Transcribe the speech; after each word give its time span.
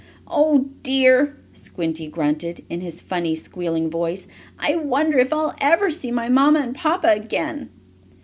"Oh 0.25 0.69
dear!" 0.81 1.37
Squinty 1.53 2.07
grunted, 2.07 2.65
in 2.71 2.81
his 2.81 3.01
funny, 3.01 3.35
squealing 3.35 3.87
voice. 3.91 4.25
"I 4.57 4.75
wonder 4.75 5.19
if 5.19 5.31
I'll 5.31 5.53
ever 5.61 5.91
see 5.91 6.09
my 6.09 6.27
mamma 6.27 6.59
and 6.61 6.73
papa 6.75 7.09
again?" 7.13 7.69